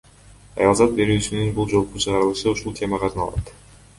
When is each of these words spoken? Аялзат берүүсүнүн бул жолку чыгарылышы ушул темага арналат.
Аялзат 0.61 0.95
берүүсүнүн 0.99 1.51
бул 1.59 1.69
жолку 1.75 2.01
чыгарылышы 2.05 2.51
ушул 2.53 2.77
темага 2.81 3.11
арналат. 3.13 3.53